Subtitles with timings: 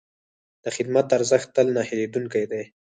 [0.63, 2.63] د خدمت ارزښت تل نه هېرېدونکی دی.